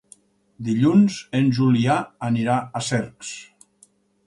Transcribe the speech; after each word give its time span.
Dilluns 0.69 1.17
en 1.41 1.51
Julià 1.59 1.99
anirà 2.31 2.57
a 2.81 2.85
Cercs. 2.89 3.37